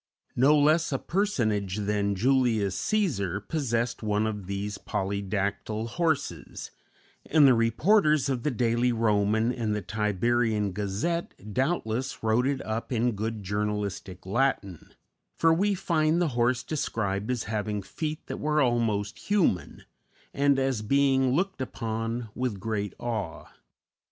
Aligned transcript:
No 0.35 0.57
less 0.57 0.91
a 0.91 0.97
personage 0.97 1.77
than 1.77 2.15
Julius 2.15 2.75
Cæsar 2.75 3.47
possessed 3.47 4.01
one 4.01 4.25
of 4.25 4.47
these 4.47 4.79
polydactyl 4.79 5.89
horses, 5.89 6.71
and 7.27 7.45
the 7.47 7.53
reporters 7.53 8.27
of 8.27 8.41
the 8.41 8.49
Daily 8.49 8.91
Roman 8.91 9.51
and 9.53 9.75
the 9.75 9.81
Tiberian 9.83 10.71
Gazette 10.73 11.53
doubtless 11.53 12.23
wrote 12.23 12.47
it 12.47 12.65
up 12.65 12.91
in 12.91 13.11
good 13.11 13.43
journalistic 13.43 14.25
Latin, 14.25 14.95
for 15.35 15.53
we 15.53 15.75
find 15.75 16.19
the 16.19 16.29
horse 16.29 16.63
described 16.63 17.29
as 17.29 17.43
having 17.43 17.83
feet 17.83 18.25
that 18.25 18.37
were 18.39 18.59
almost 18.59 19.19
human, 19.19 19.83
and 20.33 20.57
as 20.57 20.81
being 20.81 21.33
looked 21.35 21.61
upon 21.61 22.29
with 22.33 22.59
great 22.59 22.95
awe. 22.97 23.45